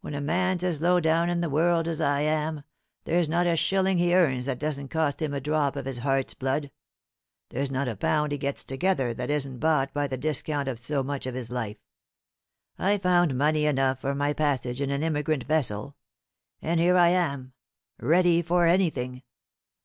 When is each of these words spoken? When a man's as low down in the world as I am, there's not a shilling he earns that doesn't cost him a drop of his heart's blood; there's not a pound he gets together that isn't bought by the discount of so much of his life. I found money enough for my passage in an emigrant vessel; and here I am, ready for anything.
When 0.00 0.14
a 0.14 0.20
man's 0.20 0.62
as 0.62 0.80
low 0.80 1.00
down 1.00 1.28
in 1.28 1.40
the 1.40 1.50
world 1.50 1.88
as 1.88 2.00
I 2.00 2.20
am, 2.20 2.62
there's 3.02 3.28
not 3.28 3.48
a 3.48 3.56
shilling 3.56 3.98
he 3.98 4.14
earns 4.14 4.46
that 4.46 4.60
doesn't 4.60 4.90
cost 4.90 5.20
him 5.20 5.34
a 5.34 5.40
drop 5.40 5.74
of 5.74 5.86
his 5.86 5.98
heart's 5.98 6.34
blood; 6.34 6.70
there's 7.48 7.72
not 7.72 7.88
a 7.88 7.96
pound 7.96 8.30
he 8.30 8.38
gets 8.38 8.62
together 8.62 9.12
that 9.14 9.28
isn't 9.28 9.58
bought 9.58 9.92
by 9.92 10.06
the 10.06 10.16
discount 10.16 10.68
of 10.68 10.78
so 10.78 11.02
much 11.02 11.26
of 11.26 11.34
his 11.34 11.50
life. 11.50 11.78
I 12.78 12.96
found 12.96 13.36
money 13.36 13.66
enough 13.66 13.98
for 14.00 14.14
my 14.14 14.32
passage 14.32 14.80
in 14.80 14.90
an 14.90 15.02
emigrant 15.02 15.42
vessel; 15.42 15.96
and 16.62 16.78
here 16.78 16.96
I 16.96 17.08
am, 17.08 17.52
ready 17.98 18.42
for 18.42 18.66
anything. 18.68 19.24